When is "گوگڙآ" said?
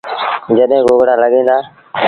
0.87-1.13